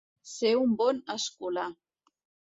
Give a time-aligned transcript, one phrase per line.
[0.29, 1.69] Ser un bon escolà.